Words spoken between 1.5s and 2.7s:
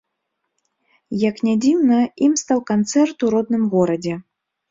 дзіўна, ім стаў